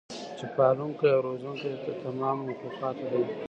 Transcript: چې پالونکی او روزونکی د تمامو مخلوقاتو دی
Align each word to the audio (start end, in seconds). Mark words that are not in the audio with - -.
چې 0.37 0.45
پالونکی 0.55 1.07
او 1.13 1.19
روزونکی 1.27 1.69
د 1.83 1.85
تمامو 2.01 2.41
مخلوقاتو 2.49 3.03
دی 3.11 3.21